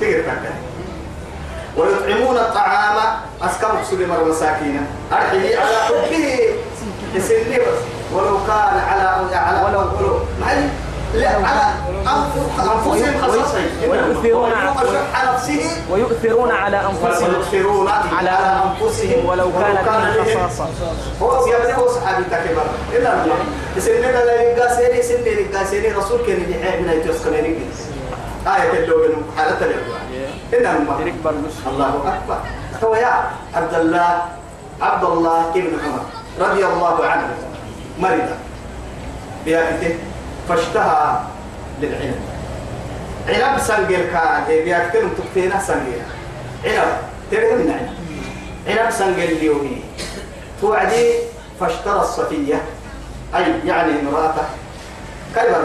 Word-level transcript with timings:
تقدر 0.00 0.22
تكتب 0.22 0.54
ويطعمون 1.76 2.36
الطعام 2.36 2.96
أسكم 3.42 3.68
سلم 3.90 4.12
المساكين 4.12 4.86
أرحيه 5.12 5.58
على 5.58 5.76
حبه 5.76 6.38
يسني 7.14 7.58
بس 7.58 7.80
ولو 8.14 8.38
كان 8.46 8.78
على 8.90 9.02
على 9.36 9.64
ولو 9.66 9.80
ولو 9.80 10.18
لا 11.14 11.28
على 11.28 11.74
أنفسهم 12.58 13.20
خصصا 13.22 13.58
ويؤثرون 13.90 14.52
على 14.52 14.70
نفسه. 15.34 15.60
ويؤثرون 15.90 16.50
على 16.50 16.76
أنفسهم. 16.76 17.34
ويؤثرون 17.34 17.88
على 18.18 18.30
أنفسهم. 18.30 19.26
ولو 19.26 19.52
كان 19.52 19.74
بهم 20.14 20.48
خصاصة. 20.48 20.68
هو 21.22 21.46
يبني 21.46 21.76
هو 21.76 21.88
صحابي 21.88 22.24
تكبر 22.24 22.66
إلا 22.92 23.24
الله. 23.24 23.36
يسني 23.76 24.00
لا 24.00 24.42
يقاسيني 24.42 24.98
يسني 24.98 25.30
يقاسيني. 25.30 25.88
رسول 25.92 26.20
كان 26.26 26.50
يحيى 26.50 26.80
من 26.80 26.90
يتوسكني 26.90 27.58
آية 28.46 28.84
اللوغن 28.84 29.22
حالة 29.36 29.58
الأولى 29.60 30.00
إلا 30.52 30.72
الله 31.66 32.14
أكبر. 32.14 32.38
هو 32.84 32.94
يا 32.94 33.30
عبد 33.54 33.74
الله 33.74 34.22
عبد 34.80 35.04
الله 35.04 35.50
ابن 35.50 35.72
عمر 35.84 36.04
رضي 36.40 36.66
الله 36.66 37.06
عنه 37.06 37.28
مرض 37.98 38.28
بيأته 39.44 39.98
فاشتهى 40.48 41.20
للعنب. 41.82 42.20
عنب 43.28 43.58
سنجل 43.58 44.02
كان 44.12 44.44
بيأكل 44.48 45.08
تكتينا 45.18 45.60
سنجل 45.60 46.02
عنب 46.64 46.92
تريد 47.30 47.52
من 47.52 47.70
عنب؟ 47.70 47.90
عنب 48.66 48.90
سنجل 48.90 49.22
اليومي. 49.22 49.82
توعدي 50.60 51.12
فاشترى 51.60 52.00
الصفية 52.00 52.62
أي 53.34 53.44
يعني 53.66 54.00
امرأته. 54.00 54.42
كيف 55.34 55.56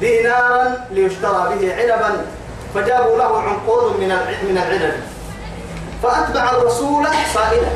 دينارا 0.00 0.74
ليشترى 0.90 1.48
به 1.54 1.74
عنبا 1.74 2.26
فجابوا 2.74 3.16
له 3.18 3.40
عنقود 3.42 4.00
من 4.00 4.08
من 4.48 4.58
العنب. 4.58 4.92
فأتبع 6.02 6.50
الرسول 6.50 7.06
صائلا 7.34 7.68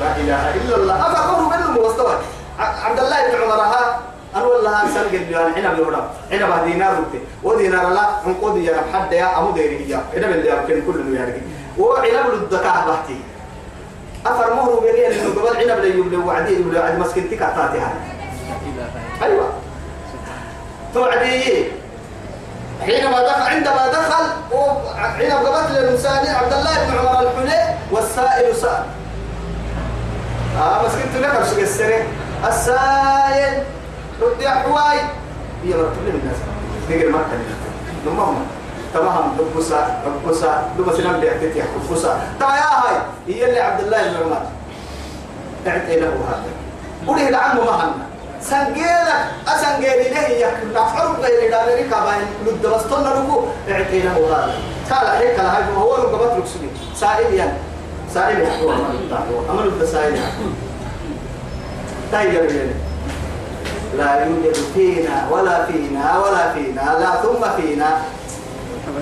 لا 0.00 0.16
إله 0.16 0.54
إلا 0.54 0.76
الله. 0.76 0.94
أفقروا 1.12 1.48
منه 1.56 1.88
مستوى 1.88 2.14
ع- 2.58 2.84
عبد 2.84 2.98
الله 2.98 3.16
بن 3.28 3.42
عمر 3.42 3.60
ها 3.62 3.98
أنا 4.36 4.44
والله 4.44 4.82
أنسان 4.82 5.04
قد 5.04 5.26
بيان 5.28 5.52
عنب 5.56 5.78
يورا 5.78 6.10
عنب 6.32 6.64
دينار 6.64 6.92
رتي 6.92 7.20
ودينار 7.42 7.88
لا 7.88 8.00
عنقود 8.26 8.56
يا 8.56 8.76
حد 8.94 9.12
يا 9.12 9.38
أمو 9.38 9.50
ديري 9.50 9.90
يا. 9.90 9.96
عنب 10.14 10.24
اللي 10.24 10.48
يمكن 10.50 10.82
كل 10.92 11.16
يارجي 11.16 11.42
وعنب 11.78 12.32
الدكاء 12.34 12.76
بحتي. 12.88 13.20
أفرموه 14.26 14.80
بيني 14.80 15.06
إنه 15.06 15.40
قبل 15.40 15.56
عنب 15.56 15.78
لي 15.84 15.98
يبلي 15.98 16.16
وعدي 16.16 16.52
يبلي 16.52 16.78
وعدي 16.80 16.96
مسكنتك 16.98 17.42
أعطاتها 17.42 17.92
أيوة. 19.22 19.39
توعدي. 20.94 21.64
حينما 22.80 23.22
دخل 23.22 23.42
عندما 23.42 23.88
دخل 23.88 24.24
عنب 24.96 25.46
قبت 25.46 25.70
للإنسان 25.70 26.26
عبد 26.26 26.52
الله 26.52 26.84
بن 26.84 26.98
عمر 26.98 27.20
الحلي 27.20 27.74
والسائل 27.90 28.56
سأل. 28.56 28.84
آه 30.58 30.82
مسكنت 30.86 31.16
لك 31.16 31.34
أرسل 31.34 31.60
السنة 31.60 32.04
السائل 32.48 33.62
رد 34.22 34.40
يا 34.40 34.50
حواي. 34.50 34.98
هي 35.64 35.74
مرة 35.74 35.92
كل 35.96 36.08
الناس. 36.08 36.36
نقل 36.90 37.10
مكة 37.10 37.38
نمهم 38.06 38.46
تمام 38.94 39.36
دبسة 39.38 39.86
دبسة 40.24 40.62
دبسة 40.78 41.10
نم 41.10 41.20
بيعتك 41.20 41.56
يا 41.56 41.64
تا 42.40 42.46
يا 42.46 42.48
هاي. 42.48 42.96
هي 43.28 43.48
اللي 43.48 43.60
عبد 43.60 43.80
الله 43.80 44.02
بن 44.02 44.16
عمر. 44.16 44.42
أعطي 45.66 46.00
له 46.00 46.06
هذا. 46.06 46.50
قولي 47.06 47.28
العم 47.28 47.56
مهنا 47.56 47.92
سنجيلك 48.42 49.20
أسنجيلي 49.48 50.08
له 50.10 50.28
يا 50.28 50.50
نفعل 50.74 51.06
غير 51.06 51.50
داري 51.50 51.82
كابين 51.88 52.26
لد 52.46 52.66
بستون 52.66 53.04
نرجو 53.04 53.44
اعطي 53.68 54.00
له 54.02 54.12
هذا. 54.12 54.54
قال 54.90 55.06
عليك 55.06 55.38
لا 55.38 55.56
هاي 55.56 55.62
هو 55.76 55.96
لو 55.96 56.02
قبض 56.02 56.38
لك 56.38 56.46
سبي 56.46 56.70
سائل 56.94 57.34
يعني. 57.34 57.58
سائل 58.14 58.46
هو 58.62 58.72
أمر 59.50 59.64
لد 59.64 59.84
سائل 59.84 60.20
تايجر 62.12 62.54
يعني. 62.54 62.74
لا 63.98 64.24
يوجد 64.24 64.56
فينا 64.74 65.28
ولا 65.30 65.66
فينا 65.66 66.18
ولا 66.18 66.52
فينا 66.52 66.80
لا 67.00 67.22
ثم 67.22 67.62
فينا. 67.62 67.90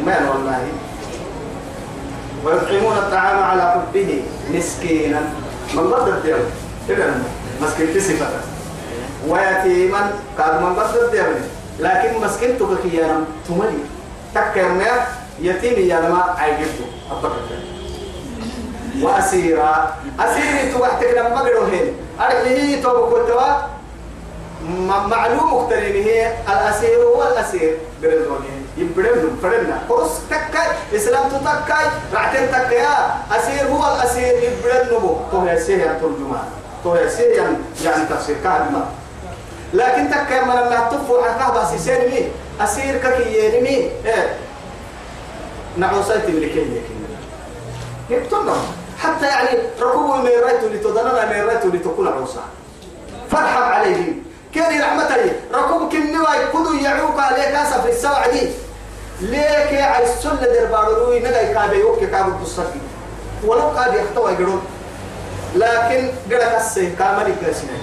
من 0.07 0.29
والله؟ 0.29 0.63
ويطعمون 2.45 2.97
الطعام 2.97 3.43
على 3.43 3.63
حبه 3.71 4.23
مسكينا. 4.55 5.21
من 5.75 5.85
بدر 5.91 6.39
إذا 6.89 7.23
مسكين 7.63 7.95
تصفة 7.95 8.27
ويتيما 9.29 10.11
قال 10.39 10.63
من 10.63 10.73
بدر 10.73 11.05
الدير 11.05 11.27
لكن 11.81 12.21
مسكين 12.21 12.59
تبكيانا 12.59 13.25
تملي. 13.49 13.79
تكرنا 14.35 15.07
يتيم 15.41 15.79
يلما 15.79 16.35
عيبته 16.39 16.87
أبقى 17.11 17.31
وأسيرا. 19.03 19.97
أسيري 20.21 20.73
توحتك 20.73 21.15
لما 21.17 21.41
قدروا 21.41 21.65
أرحيه 22.21 22.83
توبكوا 22.83 23.47
م- 24.69 25.09
معلوم 25.11 25.55
مختلف 25.55 25.97
هي 25.97 26.33
الأسير 26.49 26.99
هو 26.99 27.23
الأسير. 27.23 27.77
برزوني 28.03 28.49
يبرم 28.77 29.39
فرنا. 29.43 29.79
قرص 29.89 30.11
تكاي. 30.31 30.69
إسلام 30.97 31.29
تتكاي. 31.29 31.87
رعتين 32.15 32.49
تكايا 32.53 33.15
أسير 33.33 33.69
هو 33.71 33.95
الأسير. 33.97 34.35
يبرم 34.43 34.97
نبو 34.97 35.17
تو 35.33 35.47
يسير 35.47 35.79
يعني 35.79 36.01
ترجمان. 36.01 36.45
تو 36.85 36.97
يسير 36.97 37.31
يعني 37.31 37.57
يعني 37.85 38.05
تفسير 38.11 38.37
كهما 38.45 38.87
لكن 39.75 40.11
تكاي 40.11 40.41
من 40.45 40.51
الله 40.51 40.89
تفو 40.89 41.23
حكاه 41.25 41.63
بس 41.63 41.73
يسير 41.73 42.09
مين؟ 42.11 42.31
أسير 42.61 42.99
ككي 42.99 43.33
يرمي 43.33 43.91
إيه. 44.05 44.37
نعوسيت 45.77 46.25
ملكين 46.29 46.77
يكين 46.77 47.07
يكتب 48.11 48.53
حتى 49.03 49.27
يعني 49.27 49.59
ركوبوا 49.81 50.17
من 50.17 50.31
رأيتوا 50.45 50.69
لتدننا 50.69 51.27
من 51.27 51.47
رأيتوا 51.49 51.71
لتكون 51.71 52.09
عوسا 52.09 52.41
فارحم 53.31 53.63
عليهم. 53.63 54.23
كان 54.55 54.81
رحمتي 54.81 55.33
ركوب 55.55 55.93
كنوا 55.93 56.35
يكدوا 56.35 56.81
يعوك 56.83 57.19
عليك 57.21 57.55
أسف 57.55 57.83
في 57.83 57.91
السبع 57.91 58.27
دي. 58.27 58.49
ليك 59.21 59.73
يا 59.73 59.83
عيسل 59.83 60.37
درباروي 60.41 61.21
نغاي 61.21 61.55
كابي 61.55 61.77
يوك 61.77 62.05
كابو 62.05 62.31
بصفي 62.43 62.79
ولو 63.45 63.75
كاد 63.75 63.95
يحتوى 63.95 64.33
يقولون 64.33 64.63
لكن 65.55 66.09
قلت 66.31 66.55
السي 66.57 66.91
كامل 66.91 67.29
يقسنا 67.43 67.79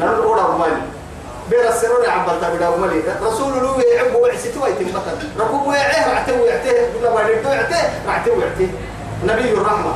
نرد 0.00 0.24
أولا 0.24 0.76
بير 1.50 1.68
السرور 1.68 2.10
عبد 2.10 2.40
تبدا 2.40 2.70
مالي 2.76 3.02
رسول 3.22 3.52
الله 3.52 3.82
يعب 3.82 4.14
وعسيت 4.14 4.56
ويتم 4.56 4.88
مثلا 4.88 5.44
ركوب 5.44 5.66
ويعيه 5.66 6.12
رعته 6.12 6.42
ويعته 6.42 6.72
ولا 7.00 7.14
ما 7.14 7.20
يريد 7.20 7.46
ويعته 7.46 7.76
رعته 8.08 8.32
ويعته 8.32 8.68
نبي 9.24 9.52
الرحمة. 9.52 9.94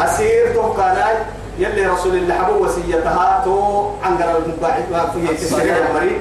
أسير 0.00 0.54
تو 0.54 0.74
كاناي 0.74 1.16
يلي 1.58 1.86
رسول 1.86 2.14
الله 2.14 2.34
حبو 2.34 2.64
وسيتها. 2.64 3.42
تو 3.44 3.90
عنقر 4.02 4.38
المباعد 4.38 4.84
في 5.14 5.34
تسريع 5.34 5.76
المري 5.76 6.20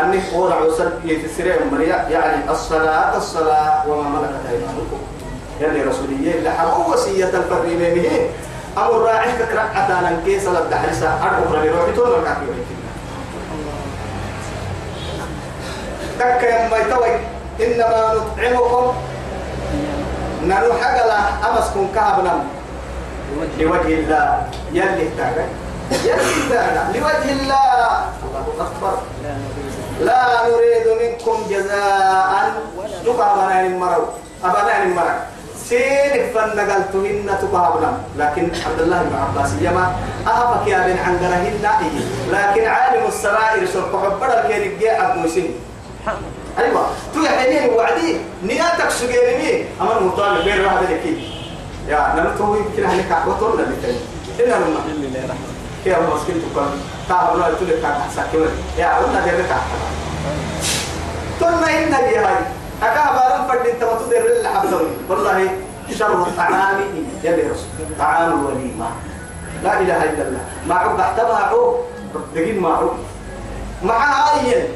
أني 0.00 0.20
قول 0.34 0.52
عسل 0.52 0.92
في 1.02 1.16
تسريع 1.16 1.54
المري 1.54 1.86
يعني 1.86 2.50
الصلاة 2.50 3.16
الصلاة 3.16 3.88
وما 3.88 4.08
ملكت 4.08 4.44
أيمانكم. 4.50 5.00
يلي 5.60 5.82
رسول 5.82 6.10
الله 6.10 6.50
حبو 6.50 6.92
وسية 6.92 7.30
الفريمين 7.34 8.30
هي 8.78 8.86
أمر 8.86 8.98
راعي 9.02 9.32
كرة 9.32 9.60
عتانا 9.74 10.20
كيس 10.24 10.46
لبدا 10.46 10.76
حرسا 10.76 11.18
أرقم 11.22 11.52
ربي 11.52 11.68
روحي 11.68 11.92
تون 11.92 12.14
الكافي 12.18 12.46
تك 16.18 16.42
يما 16.42 16.76
يتوي 16.76 17.10
إنما 17.60 18.14
نطعمكم. 18.14 18.92
نانو 20.46 20.72
حقلا 20.72 21.18
أمسكم 21.50 21.88
كهبنا. 21.94 22.44
لوجه 23.58 23.94
الله. 23.94 24.42
يلي 24.72 25.08
تاغا 25.18 25.46
يلي 25.90 26.48
تاغا 26.50 26.92
لوجه 26.94 27.32
الله. 27.32 28.04
الله 28.22 28.46
أكبر. 28.60 28.98
لا 30.00 30.22
نريد 30.48 30.86
منكم 31.02 31.46
جزاء. 31.50 32.52
تقع 33.06 33.34
بنان 33.34 33.66
المرو 33.66 34.04
أبنان 34.44 34.82
المرو 34.82 35.18
سين 35.68 36.32
فنقلتهن 36.34 37.38
تقابلا. 37.42 37.92
لكن 38.18 38.50
عبد 38.66 38.80
الله 38.80 39.02
بن 39.02 39.16
عباس 39.16 39.50
يما 39.60 39.96
أهبك 40.26 40.66
يا 40.68 40.78
بن 40.78 40.98
عنقرهن 40.98 41.66
لكن 42.32 42.68
عالم 42.68 43.06
السرائر 43.08 43.66
سرق 43.66 43.92
حبر 44.04 44.40
الكيرك 44.40 44.78
جاء 44.80 45.18
مسلم 45.24 45.50
أيوه. 46.58 46.86
تو 47.14 47.20
يحيني 47.22 47.68
وعدي. 47.74 48.16
نياتك 48.44 48.90
سجيرمي 48.90 49.64
أما 49.80 49.98
المطالب 49.98 50.44
بين 50.44 50.64
واحد 50.64 50.82
لكي 50.90 51.32
يا 51.88 52.14
نحن 52.16 52.38
تو 52.38 52.54
يمكن 52.56 53.02
كعبتون 53.10 53.52
ولا 53.52 53.64
بتاني 53.64 53.98
الا 54.40 54.54
لما 54.54 55.34
كي 55.84 55.96
ابو 55.96 56.14
مسكين 56.14 56.42
تقول 56.54 56.66
تعال 57.08 57.40
لا 57.40 57.54
تقول 57.54 57.68
لك 57.68 57.82
ساكن 58.16 58.38
يا 58.78 58.96
قلنا 58.98 59.26
ده 59.26 59.32
لك 59.38 59.46
تنا 61.40 61.78
إن 61.78 61.90
دي 61.90 62.18
هاي 62.18 62.57
أكا 62.82 63.12
بارم 63.12 63.48
فد 63.48 63.66
انت 63.66 63.84
ما 63.84 63.98
تدير 64.06 64.26
اللي 64.26 64.48
والله 65.08 65.50
شر 65.98 66.22
الطعام 66.22 66.80
يا 67.24 67.32
رسول 67.32 67.98
طعام 67.98 68.40
الوليمة. 68.40 68.86
لا 69.64 69.80
إله 69.80 70.04
إلا 70.04 70.28
الله. 70.28 70.40
ما 70.66 70.74
عقب 70.74 71.00
احتبعوا 71.00 71.76
دقين 72.34 72.60
ما 72.60 72.68
عقب 72.68 72.98
مع 73.82 73.96
هاي 73.96 74.68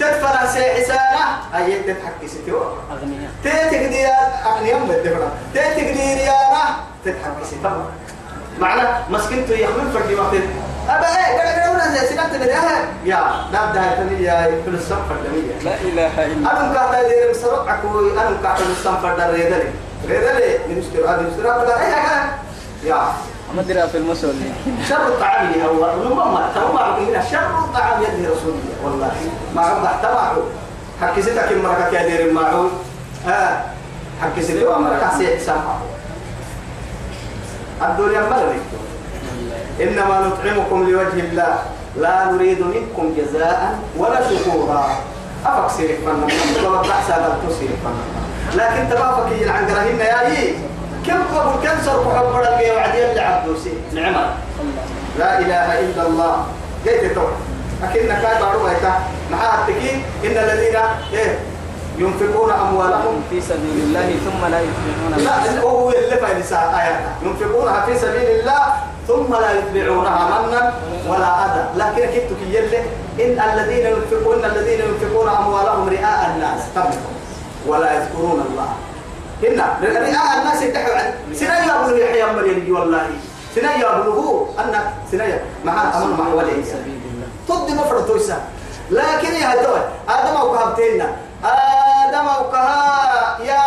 تدفر 0.00 0.46
سيحسانة 0.46 1.24
أي 1.56 1.82
تتحكي 1.82 2.28
ستيو 2.28 2.62
أغنياء 2.92 3.30
تيتك 3.42 3.82
دي 3.88 4.06
أغنياء 4.46 4.78
مدفرة 4.86 5.32
تيتك 5.54 5.84
دي 5.96 6.14
ريانا 6.14 6.64
تتحكي 7.04 7.44
ستيو 7.44 7.70
معنى 8.60 8.88
مسكنتو 9.10 9.52
يخمن 9.52 9.90
فردي 9.94 10.14
وقت 10.14 10.34
أبا 10.88 11.06
إيه 11.06 11.38
قال 11.38 11.60
قال 11.60 11.70
ولا 11.74 11.88
زي 11.88 12.06
سنت 12.06 12.34
بدها 12.34 12.78
يا 13.04 13.20
نبدا 13.52 13.94
تني 13.96 14.22
يا 14.24 14.62
كل 14.66 14.74
السفر 14.74 15.16
دمية. 15.24 15.58
لا 15.64 15.74
إله 15.80 16.26
إلا 16.26 16.50
أنا 16.52 16.74
كاتا 16.74 17.08
دير 17.08 17.30
مسرع 17.30 17.72
عكوي 17.72 18.12
أنا 18.12 18.36
كاتا 18.42 18.64
السفر 18.70 19.16
ده 19.16 19.30
ريدلي. 19.30 19.70
ريدلي. 20.08 20.58
نمشتري 20.68 21.04
هذا 21.08 21.22
نمشتري 21.22 21.48
هذا 21.48 21.80
إيه 21.80 22.88
يا. 22.90 23.12
ما 23.54 23.60
أدري 23.60 23.88
في 23.88 23.98
المسؤولين. 23.98 24.54
شر 24.88 25.06
الطعام 25.06 25.52
هو 25.60 25.84
ربما 25.84 26.50
تبع 26.54 26.98
هنا 26.98 27.24
شر 27.30 27.58
الطعام 27.58 28.02
يد 28.02 28.24
رسول 28.24 28.54
الله. 28.54 28.76
والله. 28.84 29.12
ما 29.54 29.62
ربح 29.62 29.92
تبعه 30.02 30.36
حكي 31.02 31.22
ستك 31.22 31.52
المركة 31.52 31.90
يا 31.92 32.08
دير 32.08 32.28
المعون 32.28 32.70
آه 33.28 33.60
حكي 34.22 34.42
ستك 34.42 34.62
المركة 34.76 35.18
سيح 35.18 35.40
سامعه 35.40 35.78
الدنيا 37.82 38.20
ملك 38.20 38.60
إنما 39.80 40.16
نطعمكم 40.26 40.90
لوجه 40.90 41.20
الله. 41.30 41.58
لا 41.96 42.24
نريد 42.32 42.60
منكم 42.60 43.14
جزاء 43.18 43.78
ولا 43.96 44.20
شكورا. 44.30 44.90
أفك 45.46 45.76
سيرك 45.76 45.98
فنا 46.06 46.26
وما 46.68 46.82
تحسى 46.82 47.12
قد 47.12 47.34
تسيرك 47.48 47.78
فنا 47.84 48.04
لكن 48.54 48.90
تبافك 48.90 49.32
يجي 49.32 49.50
عن 49.50 49.66
قرهن 49.70 50.00
يا 50.00 50.28
هي 50.28 50.52
كم 51.06 51.20
قبل 51.34 51.68
كم 51.68 51.76
صرف 51.86 52.16
حبر 52.16 52.42
الجي 52.54 52.70
وعدي 52.70 53.10
اللي 53.10 53.20
عبدو 53.20 53.56
سي 53.56 53.72
نعمة 53.94 54.26
لا 55.18 55.38
إله 55.38 55.80
إلا 55.80 56.02
الله. 56.06 56.46
جيت 56.84 57.14
تو 57.14 57.26
أكيد 57.84 58.06
كاي 58.06 58.42
بارو 58.42 58.66
هيك 58.66 58.84
مع 59.30 59.38
التكي 59.54 59.94
إن 60.24 60.36
الذين 60.44 60.76
إيه 61.12 61.38
ينفقون 61.98 62.50
أموالهم. 62.50 63.22
في 63.30 63.40
سبيل 63.40 63.78
الله 63.84 64.16
ثم 64.26 64.42
لا 64.50 64.60
يتبعون 64.60 65.24
لا 65.24 65.60
هو 65.60 65.90
اللي 65.90 66.16
في 66.16 66.40
نساء 66.40 66.74
آيات 66.78 67.00
ينفقونها 67.22 67.86
في 67.86 67.98
سبيل 67.98 68.40
الله 68.40 68.62
ثم 69.08 69.34
لا 69.34 69.50
يتبعونها 69.58 70.42
منا 70.42 70.72
ولا 71.08 71.44
أذى. 71.44 71.64
لكن 71.76 72.28
كنت 72.28 72.42
يلي؟ 72.54 72.78
إن 73.24 73.40
الذين 73.52 73.86
ينفقون 73.86 74.44
الذين 74.44 74.80
ينفقون 74.80 75.28
أموالهم 75.28 75.88
رئاء 75.88 76.30
الناس. 76.34 76.60
تبقوا 76.74 77.16
ولا 77.66 77.92
يذكرون 77.92 78.40
الله. 78.50 78.70
هنا. 79.42 79.66
رئاء 79.82 80.30
الناس 80.40 80.62
يتحوا 80.62 81.00
سنة 81.32 81.56
يابلو 81.66 81.96
يحيى 81.96 82.26
مريم 82.36 82.76
والله. 82.76 83.06
سنة 83.54 83.72
يابلو 83.82 84.48
أن 84.58 84.74
سنة 85.12 85.40
مع 85.64 85.96
أمر 85.96 86.22
مع 86.22 86.28
ولي. 86.34 86.64
تضي 87.48 87.72
مفرد 87.74 88.06
تويسا. 88.06 88.38
لكن 88.90 89.32
يا 89.34 89.54
هدوي 89.54 89.80
آدم 90.08 90.36
أو 90.36 90.52
كهبتين 90.52 91.02
آدم 91.44 92.26
أو 92.36 92.50
كها 92.50 93.38
يا 93.44 93.60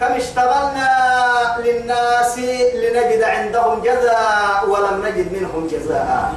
كم 0.00 0.12
اشتغلنا 0.12 0.90
للناس 1.64 2.38
لنجد 2.74 3.22
عندهم 3.22 3.80
جزاء 3.80 4.64
ولم 4.68 5.06
نجد 5.06 5.32
منهم 5.32 5.68
جزاء. 5.72 6.34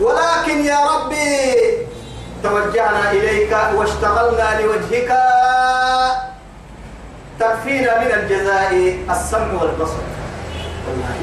ولكن 0.00 0.64
يا 0.64 0.78
ربي 0.80 1.54
توجهنا 2.42 3.10
إليك 3.10 3.56
واشتغلنا 3.74 4.60
لوجهك. 4.60 5.18
تكفينا 7.40 7.98
من 7.98 8.12
الجزاء 8.12 8.98
السمع 9.10 9.62
والبصر. 9.62 10.02
والله. 10.88 11.16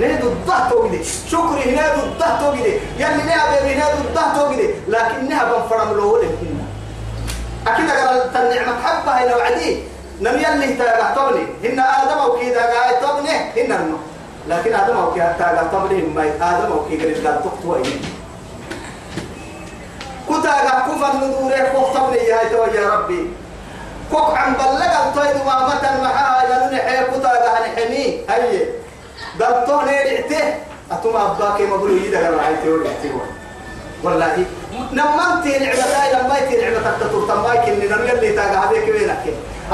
نادو 0.00 0.28
الضغط 0.28 0.72
وقدي. 0.72 1.04
شكري 1.04 1.74
نادو 1.76 2.02
الضغط 2.02 2.42
وقدي. 2.42 2.74
يلي 2.98 3.22
نعم 3.22 3.50
نادو 3.78 3.98
الضغط 4.08 4.36
وقدي. 4.38 4.70
لكنها 4.88 5.44
بنفرم 5.44 5.96
له 5.96 6.18
لكنا 6.18 6.64
أكيد 7.66 7.90
قال 7.90 8.36
النعمة 8.36 8.82
حبها 8.82 9.24
إلى 9.24 9.34
وعدي. 9.34 9.91
نم 10.22 10.38
يلي 10.38 10.74
تاغتوني 10.74 11.44
هن 11.64 11.78
آدم 11.80 12.18
أو 12.18 12.38
كيدا 12.38 12.62
قاعد 12.72 13.04
هن 13.56 13.72
النو 13.72 13.96
لكن 14.48 14.74
آدم 14.74 14.96
أو 14.96 15.12
كيدا 15.12 15.34
تاغتوني 15.38 16.02
ما 16.02 16.22
آدم 16.22 16.72
أو 16.72 16.84
كيدا 16.88 17.28
قاعد 17.28 17.42
تقوى 17.42 17.82
كتا 20.28 20.50
قاعد 20.50 20.90
الندورة 21.14 21.58
كوفتوني 21.74 22.18
يا 22.74 22.90
ربي. 22.94 23.30
كوك 24.12 24.34
عن 24.34 24.54
بلغ 24.54 24.92
الطيب 25.04 25.46
ما 25.46 25.66
متى 25.68 25.90
معها 26.02 26.42
يلون 26.44 26.80
حي 26.80 27.04
كتا 27.04 27.28
قاعد 27.28 27.64
حمي 27.76 28.04
هيا 28.30 28.66
قلتون 29.40 29.88
يدعته 29.88 30.54
أتوم 30.92 31.16
أباك 31.16 31.60
ما 31.60 31.76
بقولوا 31.76 31.98
يدا 31.98 32.24
قال 32.24 32.36
راعي 32.36 32.54
تقول 32.56 32.86
والله. 34.04 34.44
نمنتي 34.92 35.58
نعمة 35.58 36.12
لما 36.12 36.38
يتي 36.38 36.56
نعمة 36.62 36.96
تطور 37.00 37.28
تمايك 37.28 37.68
إن 37.68 37.88
نرجع 37.90 38.12
اللي 38.12 38.32
تاجا 38.32 38.58
هذيك 38.58 38.88
وينك؟ 38.88 39.24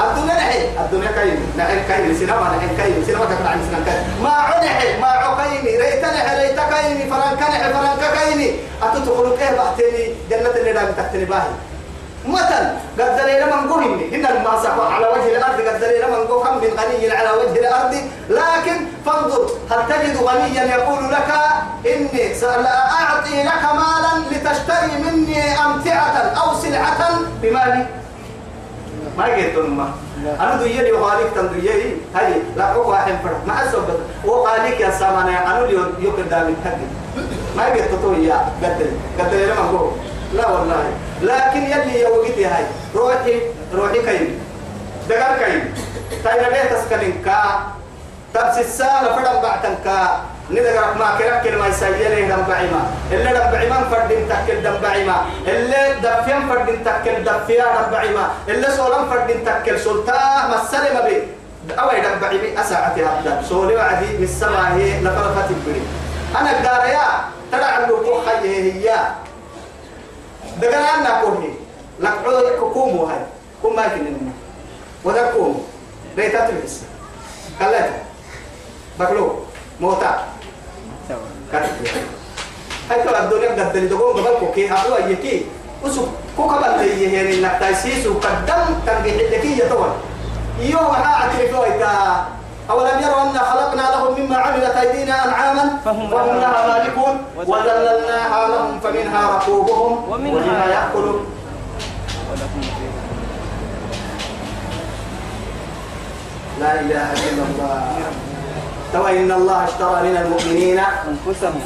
الدنيا 0.03 0.33
نحي. 0.33 0.59
الدنيا 0.79 1.11
كاين. 1.11 1.39
نحي 1.57 1.79
كاين. 1.87 2.15
سينما 2.19 2.57
نحي 2.57 2.75
كاين. 2.77 3.05
سينما 3.05 3.25
تكون 3.25 3.47
عن 3.47 3.59
سينما 3.65 3.85
كاين. 3.85 4.03
ما 4.23 4.29
عنحي 4.29 4.97
ما 5.01 5.07
عقيني 5.07 5.77
ريت 5.77 6.05
نحي. 6.05 6.39
ريت 6.39 6.59
كايني 6.59 7.09
فرنك 7.11 7.41
نحي. 7.41 7.73
فرنك 7.73 8.03
كايني 8.13 8.49
أتدخلوا 8.83 9.37
كيه 9.37 9.51
بعتني 9.57 10.03
جنة 10.29 10.49
اللي 10.49 10.73
دام 10.73 10.91
تحتني 10.97 11.25
باهي. 11.25 11.51
مثل 12.25 12.63
قد 12.99 13.17
دليل 13.17 13.45
من 13.45 13.71
قهني 13.71 14.15
إن 14.15 14.25
الماسك 14.25 14.77
على 14.91 15.07
وجه 15.07 15.37
الأرض. 15.37 15.61
قد 15.67 15.79
دليل 15.79 16.03
من 16.11 16.27
قهم 16.27 16.57
من 16.57 16.71
غني 16.79 17.11
على 17.11 17.29
وجه 17.29 17.59
الأرض. 17.59 17.93
لكن 18.29 18.77
فانظر 19.05 19.49
هل 19.71 19.79
تجد 19.89 20.17
غنيا 20.23 20.63
يقول 20.63 21.11
لك 21.11 21.31
إني 21.85 22.33
سأعطي 22.33 23.43
لك 23.43 23.63
مالا 23.79 24.13
لتشتري 24.31 24.91
مني 25.03 25.59
أمتعة 25.65 26.17
أو 26.41 26.61
سلعة 26.61 27.19
بمالي؟ 27.41 27.85
ما 29.19 29.25
قلت 29.25 29.57
ما 29.57 29.91
أنا 30.39 30.55
دويلي 30.55 30.91
وقالك 30.91 31.31
تندويلي 31.35 31.95
هاي 32.15 32.33
لا 32.57 32.73
هو 32.73 32.89
واحد 32.89 33.13
فرق 33.23 33.41
ما 33.47 33.69
أسوبت 33.69 33.99
وقالك 34.25 34.79
يا 34.79 34.89
سامانا 34.89 35.51
أنا 35.51 35.59
اللي 35.59 35.75
يقدر 35.99 36.23
دامي. 36.29 36.55
ما 37.57 37.65
قلت 37.65 37.91
تو 38.01 38.13
يا 38.13 38.39
قدر 38.63 38.85
قدر 39.19 39.37
لما 39.37 39.71
نقول 39.71 39.91
لا 40.33 40.49
والله. 40.49 40.83
لكن 41.21 41.61
يلي 41.63 42.01
يوقتي 42.01 42.45
هاي. 42.45 42.65
روحي 42.95 43.41
روحي 43.75 44.01
كاين 44.01 44.39
دقال 45.09 45.39
كاين 45.39 45.73
تاينا 46.23 46.47
ليه 46.47 46.63
تسكنين؟ 46.63 47.21
كا. 47.25 47.41
تبس 48.33 48.57
السالة 48.57 49.15
فدم 49.15 49.41
بعتن 49.41 49.75
كا. 49.83 50.21
ندقرك 50.51 50.97
ما 50.97 51.17
كرك 51.17 51.41
كلمة 51.43 51.67
يسيلي 51.67 52.21
دم 52.27 52.43
بعيما 52.49 52.81
اللي 53.11 53.29
دم 53.33 53.51
بعيما 53.51 53.77
فردين 53.91 54.29
تكل 54.29 54.63
دم 54.63 54.77
بعيما 54.81 55.25
اللي 55.47 55.95
دفيان 56.03 56.49
فردين 56.49 56.83
تكل 56.83 57.23
دفيا 57.23 57.65
دم 57.65 57.91
بعيما 57.91 58.29
اللي 58.47 58.67
سولان 58.77 59.09
فردين 59.09 59.45
تكل 59.45 59.79
سلطان 59.79 60.51
مسلم 60.51 60.95
بي 61.05 61.15
أوي 61.79 62.01
دم 62.01 62.19
بعيمي 62.21 62.61
أساعتي 62.61 63.05
هبدا 63.05 63.41
سولي 63.49 63.75
وعدي 63.75 64.17
من 64.17 64.23
السماء 64.23 64.71
هي 64.73 65.01
لفرفت 65.01 65.49
البري 65.51 65.81
أنا 66.39 66.57
الداريا 66.57 67.05
ترى 67.51 67.63
عنده 67.63 67.95
كوخي 67.97 68.37
هي 68.49 68.93
دقنا 70.61 71.21
كوني 71.21 71.53
لك 71.99 72.13
عود 72.25 73.09
هاي. 73.09 73.17
كوم 73.61 73.75
ما 73.75 73.85
يكلمنا 73.85 74.31
وذا 75.03 75.31
كوم. 75.31 75.67
ريتا 76.17 76.47
تلبس 76.47 76.79
كلت 77.59 77.89
بقلو 78.99 79.39
موتا 79.79 80.23
هاي 82.89 83.03
ترى 83.03 83.19
الدنيا 83.19 83.49
قد 83.49 83.73
تلدقون 83.73 84.13
قبل 84.13 84.39
كوكي 84.39 84.69
هذا 84.69 84.97
يكي 85.07 85.45
وسو 85.83 86.05
كوكا 86.37 86.57
بل 86.61 86.87
يهين 86.87 87.45
إنك 87.45 87.59
تأسيس 87.59 88.07
وقدم 88.07 88.65
تنجح 88.85 89.15
لكي 89.31 89.59
يتوان 89.59 89.93
يوم 90.59 90.95
أعترف 90.95 91.59
وإذا 91.59 92.25
أولم 92.69 92.99
يروا 93.01 93.21
أنا 93.21 93.39
خلقنا 93.39 93.81
لهم 93.81 94.21
مما 94.21 94.37
عملت 94.37 94.75
أيدينا 94.75 95.25
أنعاما 95.25 95.79
فهم 95.85 96.09
لها 96.11 96.67
مالكون 96.67 97.21
وذللناها 97.47 98.47
لهم 98.47 98.79
فمنها 98.79 99.37
ركوبهم 99.37 100.11
ومنها 100.11 100.65
يأكلون 100.67 101.25
لا 106.59 106.79
إله 106.79 107.13
إلا 107.13 107.43
الله 107.49 108.28
ترى 108.93 109.19
إن 109.19 109.31
الله 109.31 109.63
اشترى 109.63 109.97
من 110.09 110.17
المؤمنين 110.17 110.79
أنفسهم. 110.79 111.61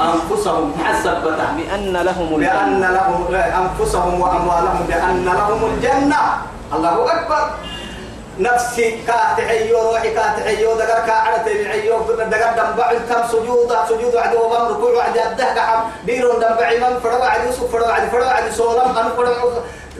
أنفسهم. 0.00 0.72
حسبة 0.84 1.36
بأن 1.56 1.92
لهم 1.92 2.28
بأن 2.36 2.80
لهم 2.80 3.34
أنفسهم 3.34 4.20
وأموالهم 4.20 4.86
بأن 4.88 5.24
لهم 5.24 5.60
الجنة. 5.64 6.22
الله 6.74 7.12
أكبر. 7.12 7.50
نفسي 8.38 8.98
كاتعيو 9.06 9.82
روحي 9.82 10.10
كاتعيو 10.10 10.74
دقر 10.74 11.06
كاعدة 11.06 11.52
عيو 11.70 11.98
دقر 12.02 12.50
دنبع 12.56 12.92
كم 13.08 13.28
سجودا 13.32 13.78
سجود 13.88 14.16
عدو 14.16 14.38
وبم 14.44 14.74
ركوع 14.74 15.04
عدو 15.04 15.20
الده 15.30 15.54
كحم. 15.54 15.80
ديرون 16.06 16.40
دنبع 16.40 16.70
من 16.70 17.00
فرو 17.02 17.22
عدو 17.22 17.52
سوف 17.52 17.72
فرو 17.72 17.84
عدو 17.84 18.06
فرو 18.10 18.24
عدو 18.24 18.50
سولم 18.50 18.98
أنو 18.98 19.10
فرو 19.16 19.32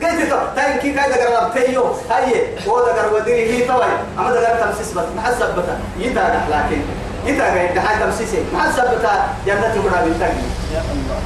قلت 0.02 0.30
تو 0.30 0.36
تاين 0.56 0.78
كي 0.78 0.92
كاي 0.92 1.08
دقر 1.12 1.30
لم 1.30 1.50
تيو. 1.54 1.84
هاي 2.10 2.58
هو 2.68 2.80
دقر 2.80 3.14
وديري 3.14 3.50
هي 3.50 3.66
توي. 3.66 3.84
أما 4.18 4.30
دقر 4.32 4.66
تمسيس 4.66 4.92
بس 4.92 5.04
محسب 5.16 5.48
بتا 5.56 5.78
يدا 5.98 6.40
لكن 6.50 6.82
يدا 7.26 7.52
غير 7.54 7.74
دحال 7.74 8.00
تمسيسي. 8.00 8.44
محسب 8.54 8.84
بتا 8.84 9.28
جنة 9.46 9.74
كنا 9.74 10.02
بالتقي 10.04 10.44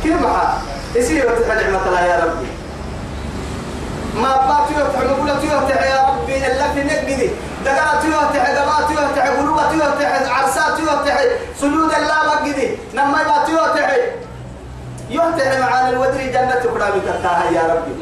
كيف 0.03 0.23
معها 0.23 0.59
يصير 0.95 1.23
تحل 1.23 1.75
عمت 1.75 1.87
الله 1.87 2.05
يا 2.05 2.25
ربي. 2.25 2.47
ما 4.15 4.37
بقى 4.37 4.67
تيو 4.69 4.87
تحمل 4.87 5.21
ولا 5.21 5.41
تيو 5.41 5.69
تحيا 5.69 6.08
إلا 6.49 6.73
في 6.75 6.83
نجدي 6.83 7.31
دقات 7.65 8.05
يوتح 8.05 8.51
دقات 8.51 8.91
يوتح 8.91 9.27
قلوة 9.29 9.73
يوتح 9.73 10.09
عرسات 10.39 10.79
يوتح 10.81 11.17
سجود 11.61 11.93
الله 11.95 12.19
مجدي 12.35 12.69
نما 12.95 13.19
يبات 13.23 13.49
يوتح 13.49 13.97
يوتح 15.11 15.59
معانا 15.59 15.89
الودري 15.89 16.27
جنة 16.29 16.63
قرامي 16.75 17.01
تتاها 17.01 17.51
يا 17.55 17.75
ربي. 17.75 17.95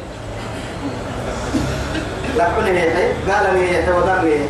لكن 2.36 2.76
هي 2.76 3.12
قال 3.32 3.54
لي 3.54 3.76
هي 3.76 3.92
وضع 3.92 4.22
لي 4.22 4.38
هي 4.38 4.44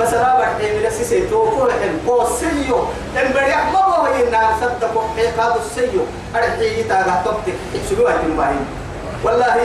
بس 0.00 0.14
لا 0.14 0.38
بحثي 0.40 0.78
من 0.78 0.86
السيسي 0.86 1.26
توكل 1.26 1.72
حين 1.72 2.00
قوسيو 2.06 2.78
إن 3.16 3.32
بريح 3.34 3.72
ما 3.72 3.78
هو 3.78 4.06
إنها 4.06 4.56
صدقوا 4.60 5.02
حيقاد 5.16 5.52
السيو. 5.66 6.02
أرحيه 6.36 6.88
تاغا 6.88 7.22
تبتك 7.24 7.58
سلوها 7.90 8.16
تنباهي 8.16 8.54
والله 9.24 9.56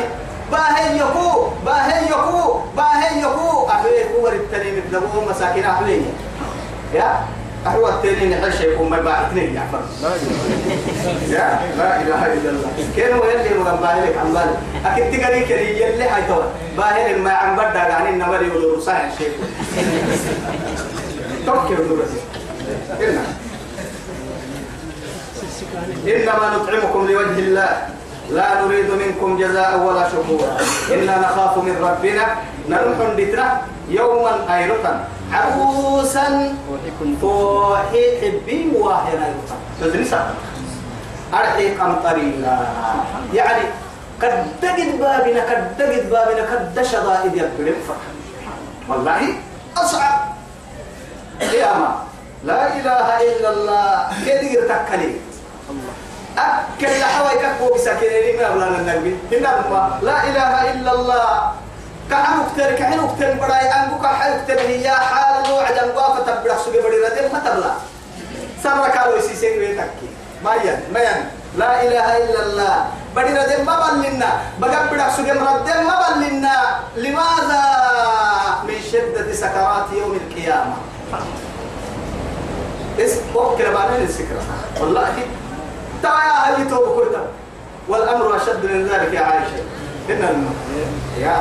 باهي 0.51 0.98
يكو 0.98 1.48
باهي 1.66 2.06
يكو 2.06 2.60
باهي 2.77 3.22
يكو. 3.22 3.68
أحوي 3.70 4.04
هو 4.16 4.27
التنين 4.27 4.84
بدبوه 4.88 5.30
مساكين 5.30 5.63
أحوي 5.63 6.01
يا؟ 6.94 7.20
أحوى 7.68 7.89
التنين 7.89 8.36
حشي 8.42 8.74
يكون 8.74 8.89
ما 8.89 9.00
باعتني 9.00 9.56
يا 9.56 9.68
فرد 9.72 9.89
يا؟ 11.30 11.60
لا 11.77 12.01
إله 12.01 12.34
إلا 12.34 12.50
الله. 12.50 12.70
كانوا 12.98 13.25
يلي 13.25 13.58
مغم 13.60 13.75
باهلك 13.75 14.18
عن 14.18 14.34
بالي 14.34 14.58
أكيد 14.86 15.22
تقري 15.22 15.46
كري 15.46 15.82
يلي 15.82 16.04
هاي 16.04 16.22
توا 16.27 16.44
باهل 16.77 17.20
ما 17.20 17.32
عم 17.32 17.56
بدأ 17.56 17.88
يعني 17.88 18.10
النمر 18.10 18.44
يقولوا 18.44 18.77
رسائل 18.77 19.10
شيء. 19.18 19.32
نورس 21.48 22.13
إلنا 23.00 23.22
إنما 26.08 26.58
نطعمكم 26.58 27.08
لوجه 27.08 27.39
الله. 27.39 27.97
لا 28.32 28.62
نريد 28.62 28.90
منكم 28.92 29.38
جزاء 29.38 29.80
ولا 29.80 30.10
شكورا. 30.10 30.58
إنا 30.92 31.16
نخاف 31.20 31.58
من 31.58 31.76
ربنا. 31.82 32.26
نروح 32.70 33.00
بتنا 33.16 33.62
يوما 33.88 34.44
أيرتا 34.52 35.08
عروسا 35.32 36.56
فوحي 37.22 38.04
حبي 38.22 38.72
واهنا 38.76 39.28
تدرسا 39.82 40.36
أرحي 41.34 41.76
قمطريلا 41.80 42.58
يعني 43.34 43.64
قد 44.22 44.46
تجد 44.62 45.00
بابنا 45.00 45.42
قد 45.48 45.78
تجد 45.80 46.10
بابنا 46.12 46.44
قد 46.52 46.76
شدائد 46.84 47.36
يبقى 47.36 47.74
والله 48.90 49.22
أصعب. 49.78 50.20
قيامة 51.40 51.92
لا 52.44 52.62
إله 52.76 53.08
إلا 53.32 53.50
الله. 53.50 54.08
كثير 54.28 54.60
تكلي 54.68 55.12
أكل 56.38 57.00
لحوي 57.00 57.39
كفو 57.41 57.74
بسكينين 57.74 58.38
من 58.38 58.44
أبلان 58.44 58.74
النبي 58.74 59.17
إنما 59.38 60.00
لا 60.01 60.24
إله 60.24 60.72
إلا 60.72 60.91
الله. 60.94 61.51
كحن 62.12 62.39
أكتر 62.39 62.75
كحن 62.75 63.00
أكتر 63.00 63.34
براي. 63.34 63.65
أنبو 63.67 63.96
كحن 64.03 64.22
أكتر 64.32 64.60
هي 64.60 64.89
حال 64.89 65.50
نوع 65.50 65.65
جنبا 65.72 66.06
فتبرح 66.13 66.58
سوق 66.58 66.74
بدي 66.74 66.98
ردم 67.03 67.34
ما 67.34 67.39
تبلا 67.39 67.74
سرك 68.63 68.98
أو 68.98 69.15
يسيسين 69.17 69.60
ويتكي. 69.60 70.10
ما 70.44 70.56
ين 70.56 70.79
ما 70.94 71.00
ين 71.00 71.20
لا 71.58 71.82
إله 71.84 72.17
إلا 72.17 72.41
الله. 72.46 72.86
بدي 73.15 73.32
ردم 73.34 73.65
ما 73.65 73.75
بلنا. 73.79 74.29
بقى 74.60 75.12
سوق 75.17 75.29
ردم 75.29 75.79
ما 75.88 75.96
بلنا. 76.15 76.56
لماذا؟ 76.96 77.63
من 78.67 78.77
شدة 78.91 79.34
سكرات 79.34 79.86
يوم 79.94 80.20
القيامة. 80.22 80.75
اس 83.00 83.13
وكر 83.36 83.74
بعدين 83.74 84.01
السكرة 84.08 84.41
والله 84.82 85.13
تعا 86.04 86.24
يا 86.27 86.54
أهلي 86.54 86.70
توب 86.70 86.86
كلتا 86.96 87.27
والأمر 87.88 88.36
أشد 88.36 88.66
من 88.66 88.88
ذلك 88.88 89.13
يا 89.13 89.22
عائشة. 89.22 89.63
إن. 90.10 90.46
يا 91.20 91.38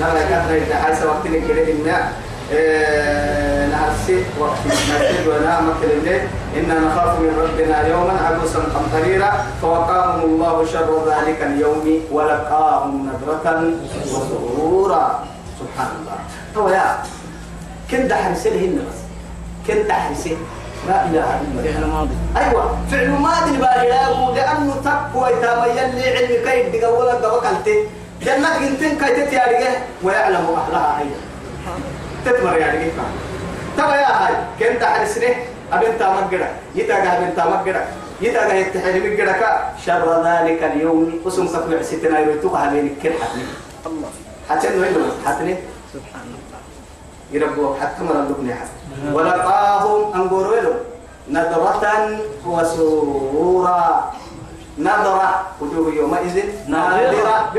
لا 0.00 0.14
لا 0.14 0.22
كثرة 0.30 0.54
إذا 0.88 1.06
وقت 1.06 1.24
كده. 1.26 1.62
إن 1.72 3.70
نعسي 3.70 4.24
وقت 4.40 4.58
نعسي 4.66 5.28
ولا 5.28 5.60
مكر 5.60 5.90
الليل 5.90 6.22
إنا 6.56 6.80
نخاف 6.80 7.18
من 7.20 7.32
ربنا 7.38 7.86
يوما 7.88 8.14
عبوسا 8.26 8.58
قمطريرا. 8.58 9.46
فوقاهم 9.62 10.20
الله 10.20 10.66
شر 10.72 10.90
ذلك 11.10 11.42
اليوم 11.42 12.00
ولقاهم 12.12 13.10
نظرة 13.10 13.72
وسرورا. 14.12 15.24
سبحان 15.60 15.90
الله. 16.00 16.18
تو 16.54 16.68
يا 16.68 16.98
كنت 17.90 18.12
حرسلهن 18.12 18.80
بس. 18.88 18.98
كنت 19.66 19.92
حرسل 19.92 20.36
لا 20.86 21.04
إله 21.06 21.40
إلا 21.40 21.50
الله. 21.50 21.72
فعل 21.72 21.84
ماضي. 21.90 22.16
أيوه 22.36 22.78
فعل 22.90 23.10
ماضي 23.10 23.50
الباهلاء 23.50 24.32
لأنه 24.34 24.74
تقوى 24.84 25.30
يتامى 25.30 25.68
يلي 25.68 26.16
علم 26.16 26.32
كيد 26.46 26.80
دقولا 26.80 27.14
دبقلت 27.14 27.68
جنة 28.22 28.56
انتين 28.56 28.98
كي 28.98 29.10
تتيارجه 29.16 29.72
ويعلم 30.02 30.46
أهلها 30.56 30.98
أيضا. 30.98 31.20
تتمر 32.24 32.56
يعني 32.56 32.90
تبا 33.76 33.94
يا 33.94 34.10
هاي 34.26 34.34
كنت 34.58 34.84
حرسنه 34.84 35.34
أبن 35.72 35.98
تامقرا 35.98 36.48
يتاقى 36.74 37.18
أبن 37.18 37.36
تامقرا 37.36 37.82
يتاقى 38.20 38.60
يتحرم 38.60 39.04
القركا 39.06 39.50
شر 39.86 40.06
ذلك 40.26 40.62
اليوم. 40.62 41.20
اسم 41.26 41.46
كفو 41.46 41.76
عسيتنا 41.78 42.18
يريتوك 42.20 42.54
هذين 42.54 42.96
كل 43.02 43.12
حتني 43.22 43.44
الله. 43.86 44.10
حتى 44.50 44.68
انه 44.68 44.86
يدو 44.86 45.00
حتني 45.26 45.54
سبحان 45.94 46.26
الله. 46.26 46.60
يربوا 47.32 47.74
حتى 47.80 48.02
مرة 48.02 48.26
لبني 48.28 48.54
حتى 48.54 49.12
ولقاهم 49.12 50.12
أنقروا 50.14 50.60
له 50.60 50.74
نظرة 51.30 52.18
وسرورا. 52.46 54.12
نظرة. 54.78 55.46
وجوه 55.60 55.94
يومئذ 55.94 56.36
ناظرة. 56.68 57.50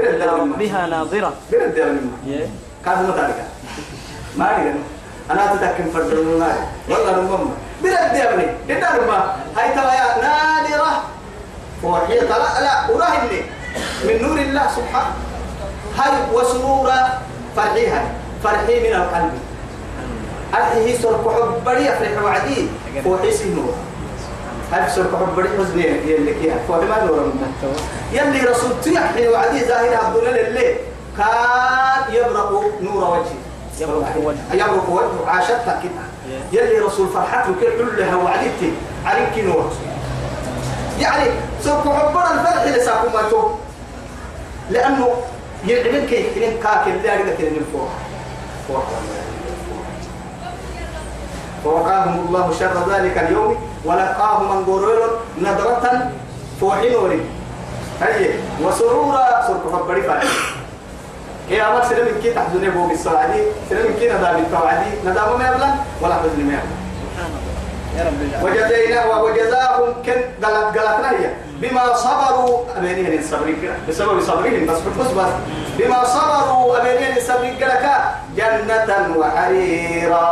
بها 0.60 0.88
ناظرة. 0.88 1.34
برد 1.52 1.76
Yeah. 2.26 2.50
كان 2.86 3.04
متعلقة 3.04 3.44
ما 4.38 4.56
أدري. 4.56 4.74
أنا 5.32 5.56
تتكلم 5.56 5.92
فرد 5.94 6.12
الماء 6.12 6.70
والله 6.90 7.18
ربما. 7.18 7.52
برد 7.84 7.94
يا 7.94 8.34
ابني 8.34 8.46
هاي 9.58 9.74
ترى 9.76 9.94
يا 10.00 10.22
نادرة. 10.22 11.04
وحي 11.84 12.20
طلع 12.20 12.60
لا. 12.60 12.96
وراهني 12.96 13.42
من 14.04 14.22
نور 14.22 14.38
الله 14.38 14.68
سبحانه. 14.76 15.14
هاي 15.98 16.12
وسرورا 16.34 17.00
فرحيها. 17.56 18.04
فرحي 18.44 18.90
من 18.90 18.96
القلب. 18.96 19.49
أرحيه 20.54 20.98
سرق 20.98 21.24
حب 21.36 21.64
بري 21.66 21.86
يفرح 21.86 22.24
وعدي. 22.24 22.68
وحيس 23.06 23.42
النور 23.42 23.74
هاي 24.72 24.90
سرق 24.90 25.20
حب 25.20 25.36
بري 25.36 25.50
حزني 25.50 25.84
يلي 25.84 26.34
كيها 26.34 26.58
فهي 26.68 26.86
ما 26.86 27.04
نور 27.06 27.20
من 27.20 27.54
يلي 28.14 28.40
رسول 28.40 28.72
تيحي 28.84 29.28
وعدي 29.28 29.66
ظاهر 29.66 29.96
عبد 30.06 30.18
الله 30.18 30.48
الليل 30.48 30.76
كان 31.18 32.14
يبرق 32.14 32.64
نور 32.82 33.04
وجهه. 33.04 33.40
يبرق 33.80 34.90
وجهه. 34.90 35.28
عاشتها 35.28 35.82
كده. 35.84 36.04
يلي 36.52 36.80
رسول 36.80 37.08
فرحته 37.08 37.54
كل 37.62 37.78
كلها 37.78 38.16
وعدتي 38.16 38.72
عليك 39.06 39.46
نور. 39.46 39.72
يعني 41.00 41.30
سرق 41.64 41.96
حبنا 41.96 42.34
الفرح 42.34 42.64
لساكم 42.64 43.14
ما 43.14 43.30
تو. 43.30 43.50
لأنه 44.70 45.14
يلعبن 45.66 46.08
كي 46.08 46.28
يحكين 46.28 46.60
كاكل. 46.64 47.04
لا 47.04 47.14
يريد 47.14 47.38
كده 47.38 47.50
من 47.50 47.66
فوق. 47.74 47.90
فوق. 48.68 48.84
فوقاهم 51.64 52.26
الله 52.28 52.54
شر 52.60 52.76
ذلك 52.94 53.18
اليوم 53.18 53.58
ولقاهم 53.86 54.58
من 54.58 54.64
غرور 54.64 55.20
نظرة 55.42 56.12
فوحين 56.62 56.96
وري 56.96 57.22
هي 58.02 58.30
وسرورا 58.64 59.48
سرق 59.48 59.64
فبري 59.72 60.02
فاري 60.02 60.28
يا 61.50 61.68
أمر 61.72 61.84
سلم 61.90 62.22
كي 62.24 62.34
تحزن 62.34 62.70
بو 62.70 62.88
بالسعادي 62.88 63.44
سلم 63.70 63.94
كي 64.00 64.10
ندام 64.10 64.36
التوعدي 64.36 64.92
ندام 65.06 65.40
ما 65.40 65.48
يبلغ 65.48 65.74
ولا 66.02 66.16
حزن 66.16 66.44
ما 66.46 66.60
العالمين. 67.96 68.32
وجزينا 68.44 69.16
وجزاهم 69.16 69.94
كن 70.06 70.46
قلت 70.46 70.78
قلتنا 70.78 71.12
هي. 71.12 71.34
بما 71.62 71.94
صبروا 71.96 72.60
أبينين 72.78 73.24
صبرين 73.24 73.72
بسبب 73.90 74.22
صبرهم 74.22 74.66
بس 74.66 74.78
بس 75.00 75.12
بس. 75.12 75.34
بما 75.80 76.04
صبروا 76.04 76.78
أبينين 76.78 77.16
صبرين 77.28 77.58
لك 77.60 77.86
جنة 78.38 79.18
وحريرا 79.18 80.26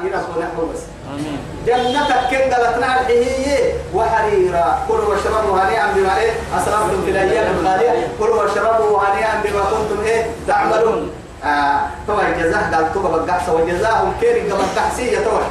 إلى 0.00 0.16
نحو 0.16 0.66
بس 0.72 0.82
آمين 1.10 1.38
جنتك 1.66 2.20
كن 2.30 2.54
قلتنا 2.54 3.08
هي 3.08 3.72
وحريرا 3.94 4.78
كلوا 4.88 5.08
واشربوا 5.08 5.58
هنيئا 5.60 5.92
بما 5.96 6.18
إيه؟ 6.18 6.30
أسرفتم 6.56 7.02
في 7.04 7.10
الأيام 7.10 7.54
الخالية. 7.60 8.08
كلوا 8.18 8.42
واشربوا 8.42 8.98
هنيئا 8.98 9.42
بما 9.44 9.60
كنتم 9.60 10.02
إيه؟ 10.04 10.26
تعملون. 10.48 11.10
آه 11.44 11.80
طبعا 12.08 12.30
جزاه 12.38 12.74
قال 12.74 12.94
طبعا 12.94 13.16
بقحصة. 13.16 13.54
وجزاهم 13.54 14.12
كيري 14.20 14.40
قبل 14.40 14.62
تحسية 14.76 15.18
طبعا. 15.18 15.50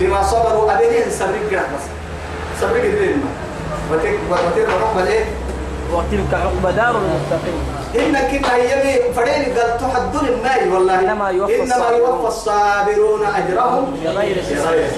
بما 0.00 0.22
صبروا 0.22 0.68
صبرين 1.10 1.48
قلت 1.50 1.66
بس. 1.74 1.84
صبرين 2.60 2.82
قلت 2.82 3.16
وتك 3.92 4.18
وتك 4.30 4.68
رب 4.68 4.98
الايه 4.98 5.24
وتلك 5.92 6.34
عقبى 6.34 6.76
دار 6.76 6.96
المتقين 6.96 7.62
إنك 7.94 8.30
كنا 8.30 8.56
يبي 8.56 9.12
فرين 9.12 9.58
قال 9.58 9.78
تحدون 9.78 10.28
الناي 10.28 10.68
والله. 10.68 11.00
إنما 11.00 11.30
يوفى 11.30 11.62
إنما 11.62 11.74
الصابرون. 11.76 12.00
يوفى 12.00 12.28
الصابرون 12.28 13.26
أجرهم 13.26 13.96
بغير 14.04 14.42
حساب. 14.42 14.90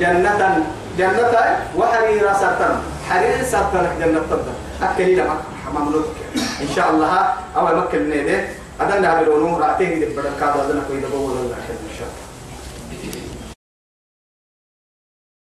جنة 0.00 0.64
جنة 0.98 1.34
وحرير 1.76 2.32
سرطان. 2.32 2.74
حرير 3.08 3.44
سرطان 3.44 3.86
جنة 4.00 4.20
تبدا 4.30 4.52
أكلي 4.82 5.14
لما 5.14 5.36
مملوك 5.74 6.06
إن 6.62 6.68
شاء 6.76 6.90
الله 6.90 7.12
أول 7.56 7.76
مكة 7.76 7.96
النيدة 7.96 8.38
أدنى 8.80 9.06
عبد 9.06 9.28
الأنوم 9.28 9.54
رأتيه 9.54 9.94
دي 9.94 10.04
بدل 10.16 10.30
كابو 10.40 10.58
أدنى 10.60 10.80
كويدا 10.88 11.08
بقول 11.08 11.30
الله 11.30 11.56
إن 11.70 11.94
شاء 11.98 12.08
الله. 12.08 12.25